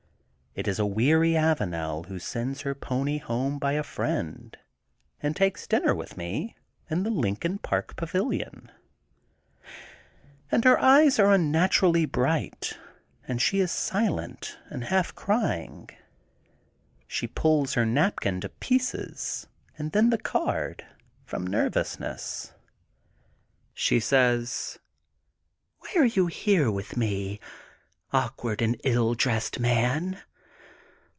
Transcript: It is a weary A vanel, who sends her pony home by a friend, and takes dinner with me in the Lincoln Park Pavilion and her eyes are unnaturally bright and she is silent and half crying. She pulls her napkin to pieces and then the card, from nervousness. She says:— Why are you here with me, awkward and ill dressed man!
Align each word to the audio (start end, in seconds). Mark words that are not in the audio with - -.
It 0.53 0.67
is 0.67 0.79
a 0.79 0.85
weary 0.85 1.35
A 1.35 1.55
vanel, 1.57 2.07
who 2.07 2.19
sends 2.19 2.63
her 2.63 2.75
pony 2.75 3.19
home 3.19 3.57
by 3.57 3.71
a 3.71 3.83
friend, 3.83 4.57
and 5.23 5.33
takes 5.33 5.65
dinner 5.65 5.95
with 5.95 6.17
me 6.17 6.57
in 6.89 7.03
the 7.03 7.09
Lincoln 7.09 7.57
Park 7.57 7.95
Pavilion 7.95 8.69
and 10.51 10.65
her 10.65 10.77
eyes 10.77 11.19
are 11.19 11.31
unnaturally 11.31 12.05
bright 12.05 12.77
and 13.25 13.41
she 13.41 13.61
is 13.61 13.71
silent 13.71 14.59
and 14.69 14.83
half 14.83 15.15
crying. 15.15 15.89
She 17.07 17.27
pulls 17.27 17.75
her 17.75 17.85
napkin 17.85 18.41
to 18.41 18.49
pieces 18.49 19.47
and 19.77 19.93
then 19.93 20.09
the 20.09 20.17
card, 20.17 20.85
from 21.23 21.47
nervousness. 21.47 22.53
She 23.73 24.01
says:— 24.01 24.79
Why 25.79 25.93
are 25.95 26.05
you 26.07 26.27
here 26.27 26.69
with 26.69 26.97
me, 26.97 27.39
awkward 28.11 28.61
and 28.61 28.75
ill 28.83 29.13
dressed 29.13 29.57
man! 29.57 30.19